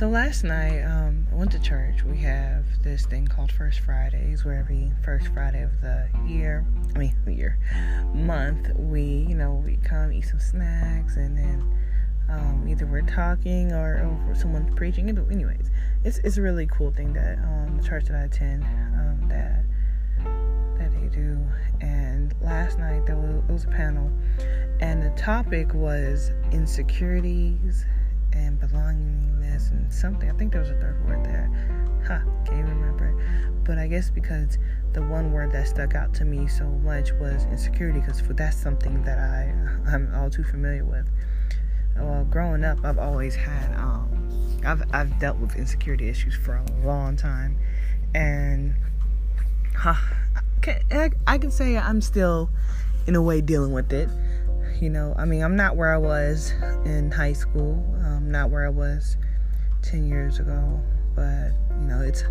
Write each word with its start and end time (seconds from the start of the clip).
So 0.00 0.08
last 0.08 0.44
night, 0.44 0.82
um, 0.84 1.26
I 1.30 1.34
went 1.34 1.52
to 1.52 1.58
church. 1.58 2.04
We 2.04 2.16
have 2.22 2.64
this 2.82 3.04
thing 3.04 3.26
called 3.26 3.52
First 3.52 3.80
Fridays, 3.80 4.46
where 4.46 4.54
every 4.54 4.90
first 5.04 5.26
Friday 5.34 5.62
of 5.62 5.78
the 5.82 6.08
year, 6.26 6.64
I 6.94 6.98
mean, 6.98 7.14
year, 7.26 7.58
month, 8.14 8.70
we, 8.76 9.02
you 9.28 9.34
know, 9.34 9.62
we 9.62 9.76
come 9.76 10.10
eat 10.10 10.22
some 10.22 10.40
snacks, 10.40 11.16
and 11.16 11.36
then 11.36 11.74
um, 12.30 12.66
either 12.66 12.86
we're 12.86 13.02
talking 13.02 13.72
or, 13.72 14.10
or 14.26 14.34
someone's 14.34 14.74
preaching. 14.74 15.10
Anyways, 15.10 15.70
it's 16.02 16.16
it's 16.20 16.38
a 16.38 16.42
really 16.42 16.66
cool 16.66 16.92
thing 16.92 17.12
that 17.12 17.36
um, 17.36 17.76
the 17.76 17.86
church 17.86 18.06
that 18.06 18.16
I 18.16 18.24
attend 18.24 18.64
um, 18.64 19.28
that 19.28 19.66
that 20.78 20.98
they 20.98 21.08
do. 21.08 21.38
And 21.82 22.34
last 22.40 22.78
night 22.78 23.04
there 23.04 23.16
was, 23.16 23.42
was 23.50 23.64
a 23.64 23.68
panel, 23.68 24.10
and 24.80 25.02
the 25.02 25.10
topic 25.10 25.74
was 25.74 26.30
insecurities 26.52 27.84
and 28.32 28.60
belongingness 28.60 29.70
and 29.70 29.92
something. 29.92 30.30
I 30.30 30.34
think 30.34 30.52
there 30.52 30.60
was 30.60 30.70
a 30.70 30.80
third 30.80 31.04
word 31.06 31.24
there. 31.24 31.50
Huh, 32.06 32.20
can't 32.44 32.68
remember. 32.68 33.14
But 33.64 33.78
I 33.78 33.86
guess 33.86 34.10
because 34.10 34.58
the 34.92 35.02
one 35.02 35.32
word 35.32 35.52
that 35.52 35.68
stuck 35.68 35.94
out 35.94 36.14
to 36.14 36.24
me 36.24 36.48
so 36.48 36.64
much 36.64 37.12
was 37.14 37.44
insecurity, 37.46 38.00
because 38.00 38.22
that's 38.30 38.56
something 38.56 39.02
that 39.04 39.18
I 39.18 39.54
I'm 39.92 40.12
all 40.14 40.30
too 40.30 40.44
familiar 40.44 40.84
with. 40.84 41.08
Well, 41.96 42.24
growing 42.24 42.64
up, 42.64 42.78
I've 42.84 42.98
always 42.98 43.34
had 43.34 43.74
um, 43.76 44.60
I've 44.64 44.82
I've 44.92 45.18
dealt 45.18 45.38
with 45.38 45.56
insecurity 45.56 46.08
issues 46.08 46.34
for 46.34 46.56
a 46.56 46.86
long 46.86 47.16
time, 47.16 47.58
and 48.14 48.74
huh, 49.76 49.94
I, 50.66 51.10
I 51.26 51.38
can 51.38 51.50
say 51.50 51.76
I'm 51.76 52.00
still 52.00 52.50
in 53.06 53.14
a 53.14 53.22
way 53.22 53.40
dealing 53.40 53.72
with 53.72 53.92
it 53.92 54.08
you 54.80 54.90
know, 54.90 55.14
I 55.16 55.24
mean, 55.24 55.42
I'm 55.42 55.56
not 55.56 55.76
where 55.76 55.92
I 55.92 55.98
was 55.98 56.52
in 56.84 57.10
high 57.10 57.34
school. 57.34 57.84
I'm 58.02 58.30
not 58.30 58.50
where 58.50 58.66
I 58.66 58.70
was 58.70 59.16
10 59.82 60.08
years 60.08 60.38
ago, 60.38 60.80
but 61.14 61.50
you 61.80 61.86
know, 61.86 62.00
it's 62.00 62.24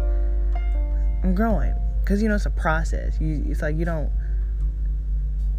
I'm 1.24 1.36
growing 1.36 1.74
because 2.02 2.22
you 2.24 2.30
know 2.30 2.36
it's 2.36 2.46
a 2.46 2.52
process. 2.52 3.20
You, 3.20 3.44
it's 3.48 3.62
like 3.62 3.76
you 3.76 3.86
don't, 3.86 4.10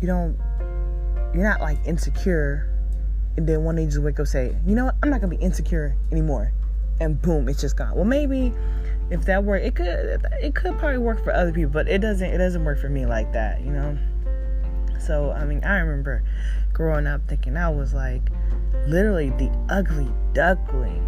you 0.01 0.07
don't, 0.07 0.37
you're 1.35 1.45
not 1.45 1.61
like 1.61 1.79
insecure, 1.87 2.69
and 3.37 3.47
then 3.47 3.63
one 3.63 3.77
day 3.77 3.83
you 3.83 3.89
just 3.89 4.03
wake 4.03 4.15
up 4.15 4.21
and 4.21 4.29
say, 4.29 4.57
you 4.67 4.75
know 4.75 4.87
what, 4.87 4.97
I'm 5.03 5.11
not 5.11 5.21
gonna 5.21 5.37
be 5.37 5.43
insecure 5.43 5.95
anymore, 6.11 6.53
and 7.01 7.21
boom, 7.23 7.49
it's 7.49 7.61
just 7.61 7.77
gone. 7.77 7.95
Well, 7.95 8.05
maybe 8.05 8.53
if 9.11 9.25
that 9.27 9.45
worked, 9.45 9.65
it 9.65 9.77
could, 9.77 10.27
it 10.41 10.55
could 10.55 10.79
probably 10.79 10.99
work 10.99 11.23
for 11.23 11.33
other 11.33 11.53
people, 11.53 11.71
but 11.71 11.89
it 11.89 12.01
doesn't, 12.01 12.29
it 12.29 12.39
doesn't 12.39 12.65
work 12.65 12.81
for 12.81 12.89
me 12.89 13.07
like 13.07 13.33
that, 13.33 13.61
you 13.61 13.71
know. 13.71 13.97
So 14.99 15.31
I 15.31 15.45
mean, 15.45 15.65
I 15.65 15.79
remember 15.79 16.23
growing 16.81 17.07
up 17.07 17.21
thinking 17.29 17.57
I 17.59 17.69
was 17.69 17.93
like 17.93 18.23
literally 18.87 19.29
the 19.29 19.51
ugly 19.69 20.11
duckling. 20.33 21.05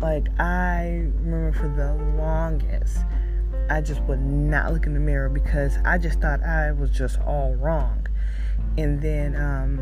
Like 0.00 0.28
I 0.38 1.10
remember 1.16 1.58
for 1.58 1.66
the 1.66 1.92
longest, 2.16 2.98
I 3.68 3.80
just 3.80 4.00
would 4.02 4.20
not 4.20 4.72
look 4.72 4.86
in 4.86 4.94
the 4.94 5.00
mirror 5.00 5.28
because 5.28 5.76
I 5.84 5.98
just 5.98 6.20
thought 6.20 6.44
I 6.44 6.70
was 6.70 6.90
just 6.90 7.18
all 7.22 7.56
wrong. 7.56 8.06
And 8.76 9.02
then 9.02 9.34
um, 9.34 9.80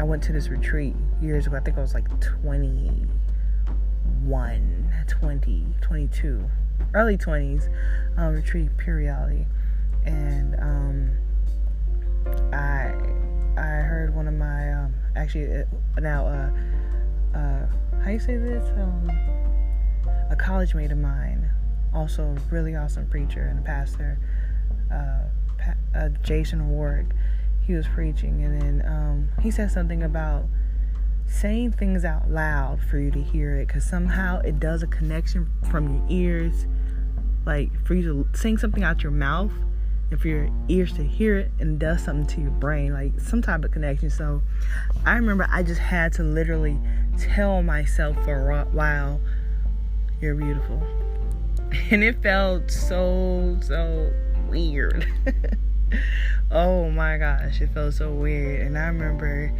I 0.00 0.02
went 0.02 0.20
to 0.24 0.32
this 0.32 0.48
retreat 0.48 0.96
years 1.20 1.46
ago. 1.46 1.58
I 1.58 1.60
think 1.60 1.78
I 1.78 1.80
was 1.80 1.94
like 1.94 2.08
21, 2.20 4.92
20, 5.06 5.66
22, 5.80 6.50
early 6.92 7.16
20s 7.16 7.68
um, 8.16 8.34
retreat 8.34 8.76
periodically. 8.78 9.46
And 10.04 10.56
um, 10.58 11.12
I 12.52 12.96
I 13.56 13.82
heard 13.82 14.14
one 14.14 14.28
of 14.28 14.34
my 14.34 14.72
um, 14.72 14.94
actually 15.14 15.54
uh, 15.54 16.00
now 16.00 16.26
uh, 16.26 17.38
uh, 17.38 17.66
how 18.02 18.10
you 18.10 18.18
say 18.18 18.36
this 18.36 18.64
um, 18.78 19.10
a 20.30 20.36
college 20.36 20.74
mate 20.74 20.90
of 20.90 20.98
mine, 20.98 21.50
also 21.92 22.22
a 22.22 22.54
really 22.54 22.74
awesome 22.74 23.06
preacher 23.06 23.42
and 23.42 23.58
a 23.58 23.62
pastor, 23.62 24.18
uh, 24.90 25.24
uh, 25.94 26.08
Jason 26.22 26.68
Warwick. 26.70 27.06
He 27.64 27.74
was 27.74 27.86
preaching, 27.86 28.42
and 28.42 28.60
then 28.60 28.88
um, 28.88 29.28
he 29.40 29.50
said 29.50 29.70
something 29.70 30.02
about 30.02 30.46
saying 31.26 31.72
things 31.72 32.04
out 32.04 32.30
loud 32.30 32.80
for 32.90 32.98
you 32.98 33.10
to 33.12 33.22
hear 33.22 33.56
it, 33.56 33.68
because 33.68 33.84
somehow 33.84 34.40
it 34.40 34.58
does 34.58 34.82
a 34.82 34.86
connection 34.86 35.48
from 35.70 35.94
your 35.94 36.06
ears, 36.08 36.66
like 37.46 37.70
for 37.86 37.94
you 37.94 38.02
to 38.02 38.38
sing 38.38 38.58
something 38.58 38.82
out 38.82 39.02
your 39.02 39.12
mouth 39.12 39.52
and 40.12 40.20
for 40.20 40.28
your 40.28 40.48
ears 40.68 40.92
to 40.92 41.02
hear 41.02 41.38
it 41.38 41.50
and 41.58 41.78
does 41.78 42.04
something 42.04 42.26
to 42.26 42.40
your 42.42 42.50
brain, 42.50 42.92
like 42.92 43.18
some 43.18 43.40
type 43.40 43.64
of 43.64 43.70
connection. 43.70 44.10
So 44.10 44.42
I 45.06 45.14
remember 45.14 45.48
I 45.50 45.62
just 45.62 45.80
had 45.80 46.12
to 46.14 46.22
literally 46.22 46.78
tell 47.18 47.62
myself 47.62 48.16
for 48.24 48.50
a 48.50 48.64
while, 48.66 49.20
You're 50.20 50.34
beautiful. 50.34 50.80
And 51.90 52.04
it 52.04 52.22
felt 52.22 52.70
so, 52.70 53.56
so 53.62 54.12
weird. 54.46 55.06
oh 56.50 56.90
my 56.90 57.16
gosh, 57.16 57.62
it 57.62 57.70
felt 57.70 57.94
so 57.94 58.12
weird. 58.12 58.66
And 58.66 58.76
I 58.76 58.88
remember 58.88 59.50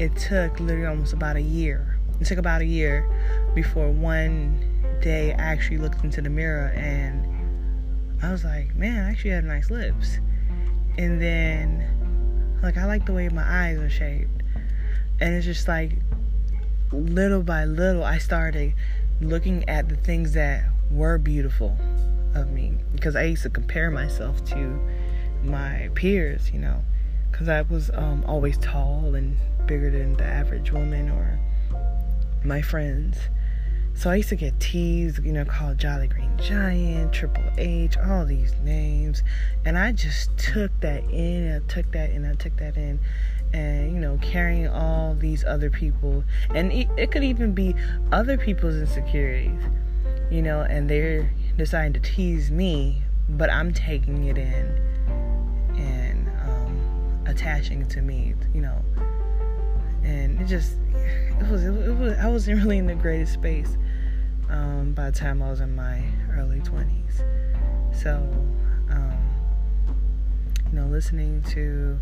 it 0.00 0.16
took 0.16 0.58
literally 0.58 0.86
almost 0.86 1.12
about 1.12 1.36
a 1.36 1.40
year. 1.40 2.00
It 2.20 2.26
took 2.26 2.38
about 2.38 2.60
a 2.60 2.66
year 2.66 3.08
before 3.54 3.88
one 3.88 4.58
day 5.00 5.32
I 5.32 5.36
actually 5.36 5.78
looked 5.78 6.02
into 6.02 6.20
the 6.20 6.28
mirror 6.28 6.72
and 6.74 7.24
I 8.22 8.32
was 8.32 8.44
like, 8.44 8.74
man, 8.76 9.06
I 9.06 9.10
actually 9.10 9.30
have 9.30 9.44
nice 9.44 9.70
lips. 9.70 10.18
And 10.98 11.20
then, 11.20 12.58
like, 12.62 12.76
I 12.76 12.84
like 12.84 13.06
the 13.06 13.12
way 13.12 13.28
my 13.28 13.42
eyes 13.42 13.78
are 13.78 13.88
shaped. 13.88 14.42
And 15.20 15.34
it's 15.34 15.46
just 15.46 15.68
like, 15.68 15.92
little 16.92 17.42
by 17.42 17.64
little, 17.64 18.04
I 18.04 18.18
started 18.18 18.74
looking 19.20 19.68
at 19.68 19.88
the 19.88 19.96
things 19.96 20.32
that 20.32 20.64
were 20.90 21.18
beautiful 21.18 21.76
of 22.34 22.50
me. 22.50 22.74
Because 22.92 23.16
I 23.16 23.22
used 23.22 23.42
to 23.44 23.50
compare 23.50 23.90
myself 23.90 24.44
to 24.46 24.80
my 25.42 25.88
peers, 25.94 26.50
you 26.50 26.58
know. 26.58 26.82
Because 27.30 27.48
I 27.48 27.62
was 27.62 27.90
um, 27.94 28.24
always 28.26 28.58
tall 28.58 29.14
and 29.14 29.36
bigger 29.66 29.90
than 29.90 30.14
the 30.14 30.24
average 30.24 30.72
woman 30.72 31.08
or 31.10 31.38
my 32.44 32.60
friends. 32.60 33.18
So 34.00 34.08
I 34.08 34.16
used 34.16 34.30
to 34.30 34.36
get 34.36 34.58
teased, 34.58 35.22
you 35.22 35.30
know, 35.30 35.44
called 35.44 35.76
Jolly 35.76 36.08
Green 36.08 36.34
Giant, 36.38 37.12
Triple 37.12 37.44
H, 37.58 37.98
all 37.98 38.24
these 38.24 38.54
names. 38.62 39.22
And 39.66 39.76
I 39.76 39.92
just 39.92 40.34
took 40.38 40.70
that 40.80 41.04
in, 41.10 41.54
I 41.54 41.70
took 41.70 41.92
that 41.92 42.08
in, 42.08 42.24
I 42.24 42.32
took 42.32 42.56
that 42.56 42.78
in. 42.78 42.98
And, 43.52 43.92
you 43.92 44.00
know, 44.00 44.18
carrying 44.22 44.68
all 44.68 45.14
these 45.16 45.44
other 45.44 45.68
people. 45.68 46.24
And 46.54 46.72
it, 46.72 46.88
it 46.96 47.10
could 47.10 47.22
even 47.22 47.52
be 47.52 47.74
other 48.10 48.38
people's 48.38 48.76
insecurities, 48.76 49.60
you 50.30 50.40
know, 50.40 50.62
and 50.62 50.88
they're 50.88 51.30
deciding 51.58 51.92
to 51.92 52.00
tease 52.00 52.50
me, 52.50 53.02
but 53.28 53.50
I'm 53.50 53.70
taking 53.74 54.24
it 54.24 54.38
in 54.38 54.80
and 55.76 56.26
um, 56.48 57.22
attaching 57.26 57.82
it 57.82 57.90
to 57.90 58.00
me, 58.00 58.32
you 58.54 58.62
know. 58.62 58.82
And 60.02 60.40
it 60.40 60.46
just, 60.46 60.76
it 60.94 61.50
was, 61.50 61.64
it 61.66 61.98
was, 61.98 62.16
I 62.16 62.28
wasn't 62.28 62.62
really 62.62 62.78
in 62.78 62.86
the 62.86 62.94
greatest 62.94 63.34
space 63.34 63.76
um, 64.50 64.92
by 64.92 65.10
the 65.10 65.16
time 65.16 65.42
I 65.42 65.50
was 65.50 65.60
in 65.60 65.74
my 65.74 66.02
early 66.32 66.60
20s. 66.60 67.24
So, 67.92 68.16
um, 68.90 69.18
you 70.70 70.78
know, 70.78 70.86
listening 70.86 71.42
to 71.50 71.98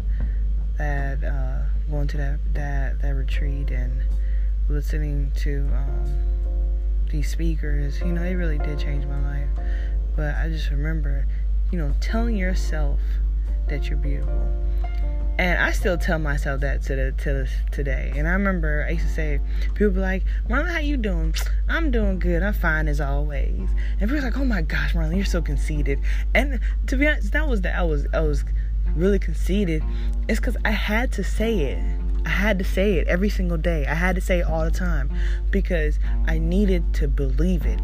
that, 0.78 1.22
uh, 1.24 1.62
going 1.90 2.08
to 2.08 2.16
that, 2.16 2.38
that, 2.54 3.02
that 3.02 3.10
retreat 3.10 3.70
and 3.70 4.02
listening 4.68 5.32
to 5.36 5.68
um, 5.74 6.04
these 7.10 7.30
speakers, 7.30 8.00
you 8.00 8.12
know, 8.12 8.22
it 8.22 8.34
really 8.34 8.58
did 8.58 8.78
change 8.78 9.04
my 9.06 9.20
life. 9.22 9.48
But 10.16 10.34
I 10.36 10.48
just 10.48 10.70
remember, 10.70 11.26
you 11.70 11.78
know, 11.78 11.92
telling 12.00 12.36
yourself 12.36 13.00
that 13.68 13.88
you're 13.88 13.98
beautiful 13.98 14.48
and 15.38 15.60
I 15.60 15.70
still 15.70 15.96
tell 15.96 16.18
myself 16.18 16.60
that 16.62 16.82
to 16.82 16.96
the 16.96 17.12
to 17.18 17.46
today. 17.70 18.12
And 18.16 18.26
I 18.26 18.32
remember 18.32 18.84
I 18.88 18.92
used 18.92 19.06
to 19.06 19.12
say, 19.12 19.40
people 19.74 19.90
be 19.92 20.00
like, 20.00 20.24
Marlon, 20.48 20.68
how 20.68 20.80
you 20.80 20.96
doing? 20.96 21.32
I'm 21.68 21.92
doing 21.92 22.18
good. 22.18 22.42
I'm 22.42 22.52
fine 22.52 22.88
as 22.88 23.00
always. 23.00 23.68
And 24.00 24.10
people 24.10 24.20
like, 24.24 24.36
oh 24.36 24.44
my 24.44 24.62
gosh, 24.62 24.94
Marlon, 24.94 25.14
you're 25.14 25.24
so 25.24 25.40
conceited. 25.40 26.00
And 26.34 26.58
to 26.88 26.96
be 26.96 27.06
honest, 27.06 27.32
that 27.32 27.48
was 27.48 27.60
that 27.60 27.76
I 27.76 27.84
was 27.84 28.04
I 28.12 28.20
was 28.20 28.44
really 28.96 29.20
conceited. 29.20 29.84
It's 30.28 30.40
because 30.40 30.56
I 30.64 30.72
had 30.72 31.12
to 31.12 31.22
say 31.22 31.60
it. 31.60 31.84
I 32.26 32.30
had 32.30 32.58
to 32.58 32.64
say 32.64 32.94
it 32.94 33.06
every 33.06 33.30
single 33.30 33.58
day. 33.58 33.86
I 33.86 33.94
had 33.94 34.16
to 34.16 34.20
say 34.20 34.40
it 34.40 34.46
all 34.46 34.64
the 34.64 34.72
time 34.72 35.08
because 35.52 36.00
I 36.26 36.38
needed 36.38 36.94
to 36.94 37.06
believe 37.06 37.64
it. 37.64 37.80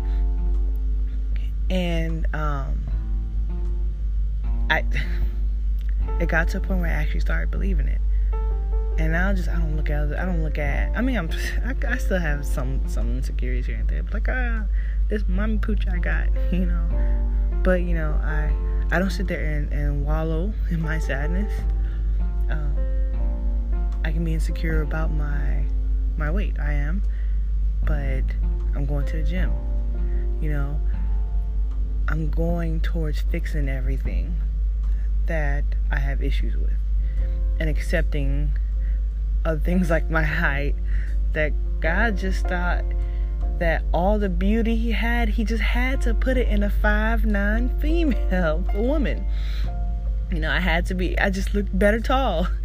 And 1.70 2.26
um, 2.34 2.82
I 4.68 4.84
it 6.20 6.28
got 6.28 6.48
to 6.48 6.58
a 6.58 6.60
point 6.60 6.80
where 6.80 6.90
I 6.90 6.92
actually 6.92 7.20
started 7.20 7.50
believing 7.50 7.88
it. 7.88 8.00
And 8.98 9.12
now 9.12 9.32
just 9.32 9.48
I 9.48 9.56
don't 9.56 9.76
look 9.76 9.90
at 9.90 10.12
I 10.18 10.24
don't 10.24 10.42
look 10.44 10.58
at 10.58 10.96
I 10.96 11.00
mean 11.00 11.16
I'm 11.16 11.30
I, 11.64 11.74
I 11.92 11.98
still 11.98 12.18
have 12.18 12.46
some 12.46 12.86
some 12.86 13.16
insecurities 13.16 13.66
here 13.66 13.76
and 13.76 13.88
there 13.88 14.02
but 14.04 14.14
like 14.14 14.28
ah 14.28 14.32
uh, 14.32 14.62
this 15.08 15.24
mommy 15.26 15.58
pooch 15.58 15.86
I 15.88 15.98
got 15.98 16.28
you 16.52 16.66
know. 16.66 16.88
But 17.62 17.82
you 17.82 17.94
know 17.94 18.12
I 18.22 18.52
I 18.92 18.98
don't 18.98 19.10
sit 19.10 19.26
there 19.26 19.44
and, 19.44 19.72
and 19.72 20.04
wallow 20.04 20.52
in 20.70 20.80
my 20.80 20.98
sadness. 20.98 21.52
Um, 22.50 22.76
I 24.04 24.12
can 24.12 24.24
be 24.24 24.34
insecure 24.34 24.82
about 24.82 25.10
my 25.10 25.64
my 26.16 26.30
weight 26.30 26.54
I 26.60 26.72
am. 26.72 27.02
But 27.82 28.24
I'm 28.74 28.86
going 28.86 29.06
to 29.06 29.16
the 29.16 29.22
gym 29.24 29.52
you 30.44 30.50
know, 30.50 30.78
I'm 32.06 32.30
going 32.30 32.80
towards 32.80 33.20
fixing 33.20 33.66
everything 33.68 34.36
that 35.26 35.64
I 35.90 35.98
have 35.98 36.22
issues 36.22 36.56
with 36.56 36.72
and 37.58 37.68
accepting 37.68 38.52
of 39.44 39.62
things 39.62 39.90
like 39.94 40.10
my 40.10 40.22
height 40.22 40.74
that 41.32 41.52
God 41.80 42.16
just 42.16 42.46
thought 42.46 42.84
that 43.58 43.84
all 43.92 44.18
the 44.18 44.28
beauty 44.28 44.76
he 44.76 44.92
had, 44.92 45.28
he 45.28 45.44
just 45.44 45.62
had 45.62 46.00
to 46.02 46.14
put 46.14 46.36
it 46.36 46.48
in 46.48 46.62
a 46.62 46.70
five 46.70 47.24
nine 47.24 47.68
female 47.80 48.64
woman. 48.74 49.26
You 50.32 50.40
know, 50.40 50.50
I 50.50 50.60
had 50.60 50.86
to 50.86 50.94
be 50.94 51.18
I 51.18 51.30
just 51.30 51.54
looked 51.54 51.76
better 51.78 52.00
tall. 52.00 52.48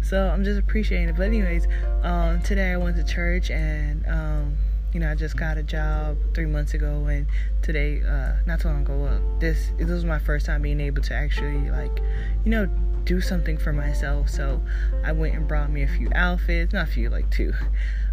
So 0.00 0.28
I'm 0.28 0.44
just 0.44 0.60
appreciating 0.60 1.08
it. 1.08 1.16
But 1.16 1.26
anyways, 1.26 1.66
um, 2.02 2.40
today 2.42 2.70
I 2.72 2.76
went 2.76 2.96
to 2.96 3.04
church 3.04 3.50
and 3.50 4.06
um, 4.06 4.56
you 4.92 5.00
know, 5.00 5.10
I 5.10 5.14
just 5.14 5.36
got 5.36 5.58
a 5.58 5.62
job 5.62 6.16
three 6.34 6.46
months 6.46 6.74
ago, 6.74 7.06
and 7.06 7.26
today, 7.62 8.02
uh, 8.02 8.34
not 8.46 8.60
too 8.60 8.68
long 8.68 8.82
ago, 8.82 9.04
uh, 9.04 9.18
this 9.38 9.70
this 9.78 9.88
was 9.88 10.04
my 10.04 10.18
first 10.18 10.46
time 10.46 10.62
being 10.62 10.80
able 10.80 11.02
to 11.02 11.14
actually 11.14 11.70
like, 11.70 12.00
you 12.44 12.50
know, 12.50 12.66
do 13.04 13.20
something 13.20 13.56
for 13.58 13.72
myself. 13.72 14.28
So 14.28 14.62
I 15.04 15.12
went 15.12 15.34
and 15.34 15.46
brought 15.46 15.70
me 15.70 15.82
a 15.82 15.88
few 15.88 16.10
outfits, 16.14 16.72
not 16.72 16.88
a 16.88 16.90
few, 16.90 17.10
like 17.10 17.30
two. 17.30 17.52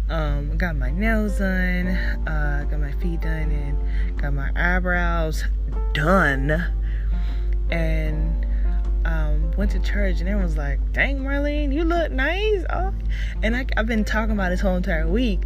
Um, 0.08 0.56
got 0.56 0.76
my 0.76 0.90
nails 0.90 1.38
done, 1.38 1.88
uh, 1.88 2.66
got 2.70 2.78
my 2.78 2.92
feet 2.92 3.22
done, 3.22 3.50
and 3.50 4.20
got 4.20 4.32
my 4.34 4.50
eyebrows 4.54 5.44
done, 5.94 6.64
and 7.70 8.45
um, 9.06 9.52
went 9.56 9.70
to 9.70 9.78
church 9.78 10.18
and 10.18 10.28
everyone 10.28 10.44
was 10.44 10.56
like, 10.56 10.80
"Dang, 10.92 11.20
Marlene, 11.20 11.72
you 11.72 11.84
look 11.84 12.10
nice." 12.10 12.64
Oh, 12.68 12.92
and 13.42 13.56
I, 13.56 13.64
have 13.76 13.86
been 13.86 14.04
talking 14.04 14.32
about 14.32 14.50
this 14.50 14.60
whole 14.60 14.76
entire 14.76 15.06
week, 15.06 15.42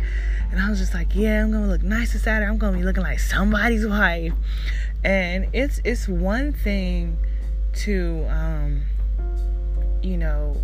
and 0.51 0.59
I 0.59 0.71
was 0.71 0.79
just 0.79 0.95
like, 0.95 1.15
"Yeah, 1.15 1.43
I'm 1.43 1.53
gonna 1.53 1.67
look 1.67 1.83
nice 1.83 2.15
this 2.15 2.23
Saturday. 2.23 2.51
I'm 2.51 2.57
gonna 2.57 2.79
be 2.79 2.85
looking 2.85 3.03
like 3.03 3.19
somebody's 3.19 3.87
wife." 3.87 4.33
And 5.05 5.49
it's 5.53 5.81
it's 5.85 6.09
one 6.09 6.53
thing 6.53 7.19
to, 7.85 8.27
um, 8.31 8.83
you 10.03 10.17
know, 10.17 10.57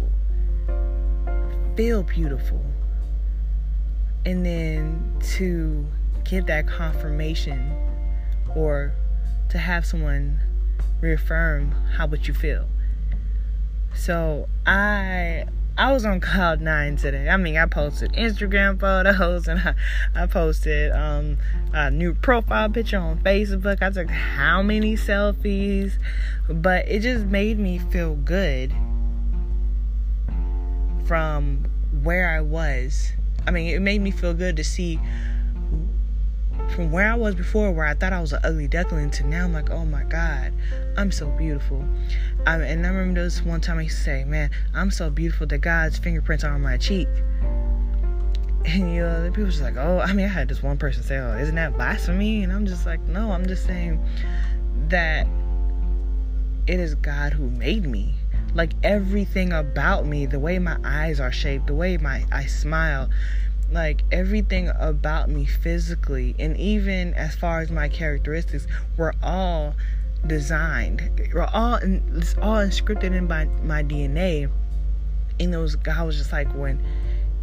feel 1.76 2.02
beautiful, 2.02 2.64
and 4.24 4.44
then 4.44 5.16
to 5.36 5.86
get 6.24 6.46
that 6.46 6.66
confirmation, 6.66 7.72
or 8.54 8.94
to 9.50 9.58
have 9.58 9.84
someone 9.84 10.40
reaffirm 11.02 11.70
how 11.96 12.06
would 12.06 12.26
you 12.26 12.32
feel 12.32 12.66
so 13.96 14.48
I 14.66 15.46
I 15.78 15.92
was 15.92 16.06
on 16.06 16.20
cloud 16.20 16.62
nine 16.62 16.96
today. 16.96 17.28
I 17.28 17.36
mean, 17.36 17.58
I 17.58 17.66
posted 17.66 18.12
Instagram 18.12 18.80
photos 18.80 19.46
and 19.46 19.60
I, 19.60 19.74
I 20.14 20.26
posted 20.26 20.90
um, 20.92 21.36
a 21.74 21.90
new 21.90 22.14
profile 22.14 22.70
picture 22.70 22.98
on 22.98 23.18
Facebook. 23.20 23.82
I 23.82 23.90
took 23.90 24.08
how 24.08 24.62
many 24.62 24.96
selfies, 24.96 25.92
but 26.48 26.88
it 26.88 27.00
just 27.00 27.26
made 27.26 27.58
me 27.58 27.78
feel 27.78 28.14
good 28.14 28.72
from 31.06 31.64
where 32.02 32.30
I 32.30 32.40
was. 32.40 33.12
I 33.46 33.50
mean, 33.50 33.74
it 33.74 33.80
made 33.80 34.00
me 34.00 34.10
feel 34.10 34.32
good 34.32 34.56
to 34.56 34.64
see 34.64 34.98
from 36.76 36.92
where 36.92 37.10
I 37.10 37.14
was 37.14 37.34
before, 37.34 37.72
where 37.72 37.86
I 37.86 37.94
thought 37.94 38.12
I 38.12 38.20
was 38.20 38.34
an 38.34 38.40
ugly 38.44 38.68
duckling, 38.68 39.10
to 39.12 39.26
now 39.26 39.44
I'm 39.44 39.54
like, 39.54 39.70
oh 39.70 39.86
my 39.86 40.04
God, 40.04 40.52
I'm 40.98 41.10
so 41.10 41.26
beautiful. 41.30 41.82
I, 42.46 42.56
and 42.56 42.86
I 42.86 42.90
remember 42.90 43.24
this 43.24 43.42
one 43.42 43.62
time 43.62 43.78
I 43.78 43.82
used 43.82 43.96
to 43.96 44.02
say, 44.04 44.24
man, 44.24 44.50
I'm 44.74 44.90
so 44.90 45.08
beautiful 45.08 45.46
that 45.46 45.58
God's 45.58 45.96
fingerprints 45.96 46.44
are 46.44 46.52
on 46.52 46.60
my 46.60 46.76
cheek. 46.76 47.08
And 48.66 48.94
you 48.94 49.00
know, 49.00 49.30
people 49.30 49.46
just 49.46 49.62
like, 49.62 49.76
oh, 49.76 50.00
I 50.00 50.12
mean, 50.12 50.26
I 50.26 50.28
had 50.28 50.48
this 50.48 50.62
one 50.62 50.76
person 50.76 51.02
say, 51.02 51.16
oh, 51.16 51.38
isn't 51.38 51.54
that 51.54 51.76
blasphemy? 51.76 52.42
And 52.42 52.52
I'm 52.52 52.66
just 52.66 52.84
like, 52.84 53.00
no, 53.00 53.32
I'm 53.32 53.46
just 53.46 53.64
saying 53.64 54.04
that 54.88 55.26
it 56.66 56.78
is 56.78 56.94
God 56.94 57.32
who 57.32 57.48
made 57.48 57.86
me. 57.86 58.14
Like 58.54 58.72
everything 58.82 59.52
about 59.52 60.04
me, 60.04 60.26
the 60.26 60.38
way 60.38 60.58
my 60.58 60.76
eyes 60.84 61.20
are 61.20 61.32
shaped, 61.32 61.68
the 61.68 61.74
way 61.74 61.96
my 61.96 62.26
I 62.30 62.46
smile, 62.46 63.08
like 63.70 64.02
everything 64.12 64.70
about 64.78 65.28
me 65.28 65.44
physically 65.44 66.34
and 66.38 66.56
even 66.56 67.14
as 67.14 67.34
far 67.34 67.60
as 67.60 67.70
my 67.70 67.88
characteristics 67.88 68.66
were 68.96 69.12
all 69.22 69.74
designed 70.26 71.02
were 71.34 71.48
all 71.52 71.78
it's 71.82 72.36
all 72.38 72.56
inscripted 72.56 73.14
in 73.14 73.26
my 73.26 73.44
my 73.62 73.82
dna 73.82 74.50
and 75.40 75.52
those 75.52 75.76
god 75.76 76.06
was 76.06 76.16
just 76.16 76.32
like 76.32 76.48
when 76.54 76.82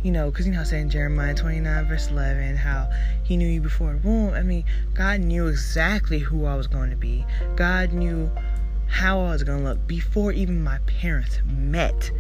you 0.02 0.12
know 0.12 0.32
because 0.32 0.48
you 0.48 0.54
know 0.54 0.64
saying 0.64 0.90
jeremiah 0.90 1.34
29 1.34 1.88
verse 1.88 2.10
11 2.10 2.56
how 2.56 2.90
he 3.24 3.38
knew 3.38 3.48
you 3.48 3.62
before 3.62 3.94
the 3.94 4.08
womb. 4.08 4.34
I 4.34 4.44
mean 4.44 4.66
god 4.94 5.22
knew 5.22 5.48
exactly 5.48 6.20
who 6.20 6.46
i 6.46 6.56
was 6.56 6.68
going 6.68 6.90
to 6.90 6.96
be. 6.96 7.26
God 7.56 7.94
knew 7.94 8.30
how 8.88 9.22
i 9.22 9.32
was 9.32 9.44
going 9.44 9.60
to 9.60 9.64
look 9.64 9.88
before 9.88 10.32
even 10.32 10.64
my 10.64 10.78
parents 10.80 11.40
met. 11.46 12.12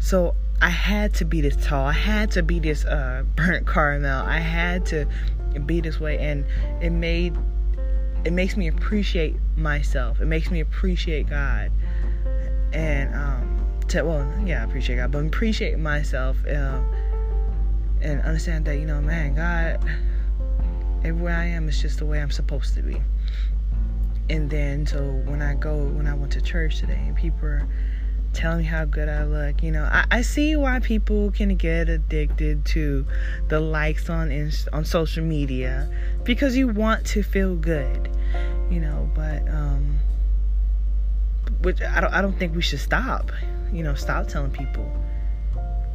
So 0.00 0.34
I 0.60 0.70
had 0.70 1.14
to 1.14 1.24
be 1.24 1.40
this 1.40 1.56
tall. 1.56 1.86
I 1.86 1.92
had 1.92 2.30
to 2.32 2.42
be 2.42 2.58
this 2.58 2.84
uh, 2.84 3.24
burnt 3.36 3.66
caramel. 3.66 4.24
I 4.24 4.38
had 4.38 4.86
to 4.86 5.06
be 5.66 5.80
this 5.80 6.00
way, 6.00 6.18
and 6.18 6.44
it 6.80 6.90
made 6.90 7.36
it 8.24 8.32
makes 8.32 8.56
me 8.56 8.68
appreciate 8.68 9.36
myself. 9.56 10.20
It 10.20 10.26
makes 10.26 10.50
me 10.50 10.60
appreciate 10.60 11.28
God, 11.28 11.70
and 12.72 13.14
um, 13.14 13.66
to 13.88 14.02
well, 14.02 14.32
yeah, 14.44 14.62
I 14.62 14.64
appreciate 14.64 14.96
God, 14.96 15.12
but 15.12 15.24
appreciate 15.26 15.78
myself, 15.78 16.38
uh, 16.46 16.80
and 18.00 18.20
understand 18.22 18.64
that 18.64 18.78
you 18.78 18.86
know, 18.86 19.00
man, 19.00 19.34
God, 19.34 19.84
everywhere 21.04 21.36
I 21.36 21.44
am 21.46 21.68
is 21.68 21.80
just 21.80 21.98
the 21.98 22.06
way 22.06 22.20
I'm 22.20 22.30
supposed 22.30 22.74
to 22.74 22.82
be. 22.82 23.00
And 24.30 24.48
then, 24.48 24.86
so 24.86 25.02
when 25.26 25.42
I 25.42 25.54
go, 25.54 25.76
when 25.76 26.06
I 26.06 26.14
went 26.14 26.32
to 26.32 26.40
church 26.40 26.80
today, 26.80 27.02
and 27.06 27.14
people. 27.14 27.46
Are, 27.48 27.68
tell 28.34 28.56
me 28.56 28.64
how 28.64 28.84
good 28.84 29.08
I 29.08 29.24
look. 29.24 29.62
You 29.62 29.70
know, 29.70 29.84
I, 29.84 30.04
I 30.10 30.22
see 30.22 30.56
why 30.56 30.80
people 30.80 31.30
can 31.30 31.56
get 31.56 31.88
addicted 31.88 32.64
to 32.66 33.06
the 33.48 33.60
likes 33.60 34.10
on 34.10 34.30
on 34.72 34.84
social 34.84 35.24
media 35.24 35.88
because 36.24 36.56
you 36.56 36.68
want 36.68 37.06
to 37.06 37.22
feel 37.22 37.54
good. 37.54 38.10
You 38.70 38.80
know, 38.80 39.10
but 39.14 39.48
um, 39.48 39.98
which 41.62 41.80
I 41.80 42.00
don't 42.00 42.12
I 42.12 42.20
don't 42.20 42.38
think 42.38 42.54
we 42.54 42.62
should 42.62 42.80
stop. 42.80 43.30
You 43.72 43.82
know, 43.82 43.94
stop 43.94 44.28
telling 44.28 44.50
people 44.50 44.90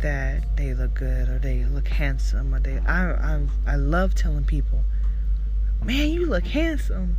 that 0.01 0.55
they 0.55 0.73
look 0.73 0.93
good 0.93 1.27
or 1.27 1.39
they 1.39 1.65
look 1.65 1.87
handsome 1.87 2.55
or 2.55 2.59
they 2.59 2.79
I 2.79 3.11
I 3.11 3.47
I 3.67 3.75
love 3.75 4.15
telling 4.15 4.45
people, 4.45 4.81
man, 5.83 6.09
you 6.09 6.25
look 6.25 6.45
handsome 6.45 7.17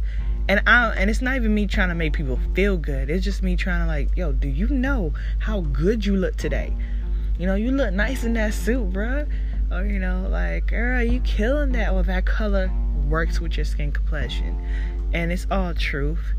and 0.50 0.60
I 0.66 0.88
and 0.96 1.08
it's 1.08 1.22
not 1.22 1.36
even 1.36 1.54
me 1.54 1.68
trying 1.68 1.90
to 1.90 1.94
make 1.94 2.12
people 2.12 2.36
feel 2.56 2.76
good. 2.76 3.08
It's 3.08 3.24
just 3.24 3.40
me 3.40 3.54
trying 3.54 3.82
to 3.82 3.86
like, 3.86 4.16
yo, 4.16 4.32
do 4.32 4.48
you 4.48 4.66
know 4.66 5.14
how 5.38 5.60
good 5.60 6.04
you 6.04 6.16
look 6.16 6.34
today? 6.34 6.76
You 7.38 7.46
know, 7.46 7.54
you 7.54 7.70
look 7.70 7.94
nice 7.94 8.24
in 8.24 8.32
that 8.32 8.52
suit, 8.52 8.92
bruh. 8.92 9.30
Or 9.70 9.84
you 9.84 10.00
know, 10.00 10.26
like, 10.28 10.66
girl, 10.66 11.04
you 11.04 11.20
killing 11.20 11.70
that. 11.72 11.94
Well, 11.94 12.02
that 12.02 12.24
color 12.26 12.68
works 13.08 13.40
with 13.40 13.56
your 13.56 13.64
skin 13.64 13.92
complexion, 13.92 14.60
and 15.12 15.30
it's 15.30 15.46
all 15.52 15.72
truth. 15.72 16.34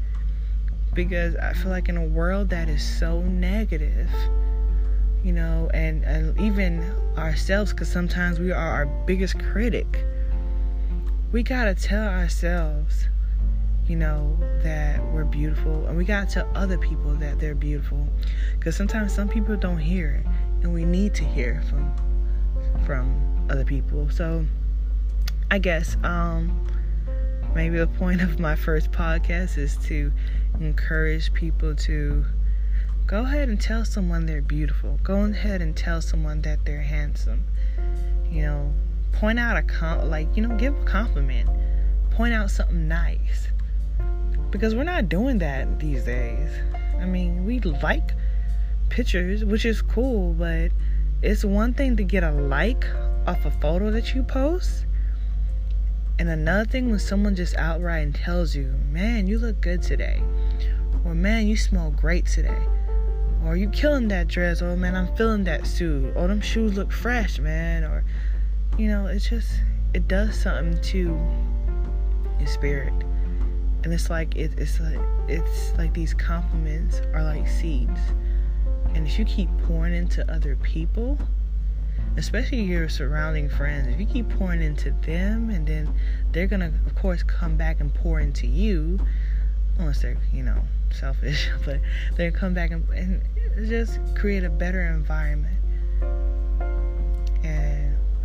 Because 0.94 1.38
I 1.38 1.54
feel 1.54 1.72
like 1.72 1.88
in 1.88 1.96
a 1.96 2.06
world 2.06 2.50
that 2.50 2.68
is 2.68 2.84
so 2.84 3.22
negative, 3.22 4.10
you 5.24 5.32
know, 5.32 5.70
and, 5.74 6.04
and 6.04 6.38
even 6.38 6.82
ourselves, 7.18 7.72
because 7.72 7.90
sometimes 7.90 8.42
we 8.42 8.52
are 8.52 8.58
our 8.58 8.88
biggest 9.08 9.40
critic. 9.40 10.04
We 11.32 11.44
gotta 11.44 11.76
tell 11.76 12.10
ourselves 12.10 13.08
you 13.92 13.98
know, 13.98 14.38
that 14.64 15.04
we're 15.12 15.26
beautiful. 15.26 15.86
And 15.86 15.98
we 15.98 16.06
got 16.06 16.30
to 16.30 16.34
tell 16.36 16.50
other 16.56 16.78
people 16.78 17.14
that 17.16 17.40
they're 17.40 17.54
beautiful. 17.54 18.08
Because 18.58 18.74
sometimes 18.74 19.14
some 19.14 19.28
people 19.28 19.58
don't 19.58 19.80
hear 19.80 20.24
it. 20.24 20.26
And 20.64 20.74
we 20.74 20.86
need 20.86 21.14
to 21.16 21.26
hear 21.26 21.62
from 21.70 21.94
from 22.86 23.48
other 23.50 23.66
people. 23.66 24.10
So 24.10 24.46
I 25.52 25.60
guess 25.60 25.98
um 26.04 26.66
maybe 27.54 27.80
the 27.80 27.88
point 27.88 28.22
of 28.22 28.40
my 28.40 28.56
first 28.56 28.94
podcast 28.94 29.58
is 29.58 29.76
to 29.88 30.10
encourage 30.62 31.34
people 31.34 31.76
to 31.76 32.24
go 33.08 33.24
ahead 33.24 33.50
and 33.50 33.60
tell 33.60 33.84
someone 33.84 34.26
they're 34.26 34.42
beautiful. 34.42 35.00
Go 35.04 35.26
ahead 35.26 35.62
and 35.62 35.76
tell 35.76 36.02
someone 36.02 36.44
that 36.44 36.64
they're 36.64 36.82
handsome. 36.82 37.44
You 38.30 38.44
know, 38.44 38.74
point 39.12 39.38
out 39.38 39.58
a 39.58 39.64
com 39.64 40.10
like, 40.10 40.34
you 40.38 40.48
know, 40.48 40.56
give 40.56 40.80
a 40.80 40.86
compliment. 40.86 41.50
Point 42.12 42.34
out 42.34 42.50
something 42.52 42.88
nice 42.88 43.50
because 44.52 44.76
we're 44.76 44.84
not 44.84 45.10
doing 45.10 45.38
that 45.40 45.80
these 45.80 46.04
days. 46.04 46.50
I 47.00 47.06
mean, 47.06 47.46
we 47.46 47.60
like 47.60 48.12
pictures, 48.90 49.44
which 49.46 49.66
is 49.66 49.82
cool, 49.82 50.34
but 50.34 50.72
it's 51.22 51.44
one 51.44 51.74
thing 51.74 51.96
to 51.98 52.04
get 52.04 52.24
a 52.24 52.32
like 52.32 52.86
off 53.26 53.46
a 53.46 53.52
photo 53.52 53.90
that 53.92 54.14
you 54.14 54.24
post. 54.24 54.86
And 56.20 56.30
another 56.30 56.66
thing 56.66 56.90
when 56.90 57.00
someone 57.00 57.36
just 57.36 57.56
outright 57.56 58.04
and 58.04 58.14
tells 58.14 58.56
you, 58.56 58.74
man, 58.92 59.26
you 59.26 59.40
look 59.40 59.62
good 59.62 59.82
today. 59.82 60.22
Or 61.04 61.16
man, 61.16 61.48
you 61.48 61.58
smell 61.58 61.92
great 61.92 62.28
today. 62.28 62.62
Or 63.44 63.56
you 63.56 63.70
killing 63.70 64.08
that 64.10 64.28
dress. 64.28 64.62
Or 64.62 64.76
man, 64.76 64.96
I'm 64.96 65.16
feeling 65.16 65.46
that 65.46 65.66
suit. 65.66 66.14
Or 66.16 66.28
them 66.28 66.42
shoes 66.42 66.76
look 66.76 66.92
fresh, 66.92 67.40
man. 67.40 67.84
Or, 67.84 68.04
you 68.78 68.88
know, 68.88 69.08
it's 69.08 69.28
just, 69.28 69.50
it 69.96 70.08
does 70.08 70.40
something 70.40 70.80
to 70.82 71.20
your 72.40 72.48
spirit. 72.48 72.94
And 73.84 73.94
it's 73.94 74.10
like 74.10 74.36
it, 74.36 74.54
it's 74.58 74.80
like 74.80 75.00
it's 75.28 75.74
like 75.78 75.94
these 75.94 76.14
compliments 76.14 77.02
are 77.14 77.24
like 77.24 77.48
seeds. 77.48 78.00
And 78.94 79.08
if 79.08 79.18
you 79.18 79.26
keep 79.26 79.50
pouring 79.64 79.94
into 79.94 80.30
other 80.32 80.56
people, 80.58 81.18
especially 82.18 82.62
your 82.62 82.90
surrounding 82.90 83.50
friends, 83.50 83.88
if 83.88 84.00
you 84.00 84.06
keep 84.06 84.30
pouring 84.30 84.62
into 84.62 84.92
them 84.92 85.50
and 85.50 85.66
then 85.66 85.94
they're 86.32 86.48
gonna 86.48 86.74
of 86.86 86.96
course 86.96 87.24
come 87.24 87.58
back 87.58 87.80
and 87.80 87.94
pour 87.94 88.20
into 88.20 88.48
you, 88.48 89.00
unless 89.80 90.02
they're, 90.02 90.18
you 90.34 90.44
know, 90.44 90.64
selfish, 90.92 91.50
but 91.66 91.80
they're 92.16 92.32
come 92.32 92.54
back 92.54 92.72
and, 92.72 92.88
and 92.90 93.22
just 93.68 94.00
create 94.16 94.44
a 94.44 94.50
better 94.50 94.82
environment. 94.82 95.58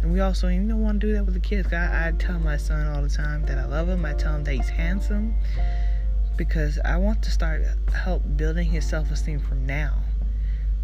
And, 0.06 0.12
we 0.12 0.20
also 0.20 0.46
you 0.46 0.60
don't 0.68 0.84
want 0.84 1.00
to 1.00 1.06
do 1.08 1.12
that 1.14 1.24
with 1.24 1.34
the 1.34 1.40
kids. 1.40 1.72
I, 1.72 2.06
I 2.06 2.12
tell 2.12 2.38
my 2.38 2.56
son 2.56 2.86
all 2.86 3.02
the 3.02 3.08
time 3.08 3.44
that 3.46 3.58
I 3.58 3.64
love 3.64 3.88
him. 3.88 4.04
I 4.04 4.14
tell 4.14 4.36
him 4.36 4.44
that 4.44 4.54
he's 4.54 4.68
handsome 4.68 5.34
because 6.36 6.78
I 6.84 6.96
want 6.96 7.24
to 7.24 7.30
start 7.32 7.64
help 7.92 8.22
building 8.36 8.68
his 8.70 8.88
self 8.88 9.10
esteem 9.10 9.40
from 9.40 9.66
now. 9.66 9.98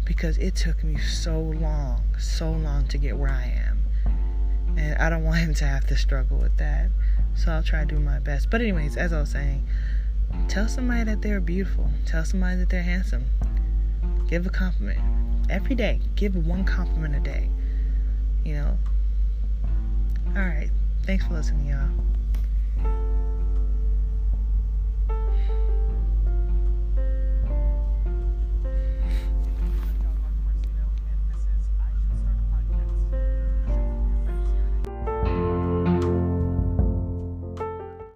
Because 0.03 0.37
it 0.39 0.55
took 0.55 0.83
me 0.83 0.97
so 0.97 1.39
long, 1.39 2.03
so 2.19 2.51
long 2.51 2.85
to 2.89 2.97
get 2.97 3.15
where 3.15 3.31
I 3.31 3.45
am. 3.65 3.79
And 4.77 5.01
I 5.01 5.09
don't 5.09 5.23
want 5.23 5.37
him 5.37 5.53
to 5.53 5.65
have 5.65 5.87
to 5.87 5.95
struggle 5.95 6.37
with 6.37 6.57
that. 6.57 6.89
So 7.35 7.53
I'll 7.53 7.63
try 7.63 7.79
to 7.79 7.85
do 7.85 7.99
my 7.99 8.19
best. 8.19 8.49
But 8.49 8.59
anyways, 8.59 8.97
as 8.97 9.13
I 9.13 9.21
was 9.21 9.29
saying, 9.29 9.65
tell 10.49 10.67
somebody 10.67 11.05
that 11.05 11.21
they're 11.21 11.39
beautiful. 11.39 11.89
Tell 12.05 12.25
somebody 12.25 12.57
that 12.57 12.69
they're 12.69 12.83
handsome. 12.83 13.23
Give 14.27 14.45
a 14.45 14.49
compliment. 14.49 14.99
Every 15.49 15.75
day. 15.75 16.01
Give 16.15 16.35
one 16.35 16.65
compliment 16.65 17.15
a 17.15 17.21
day. 17.21 17.49
Thanks 21.05 21.25
for 21.25 21.33
listening, 21.33 21.67
y'all. 21.67 21.89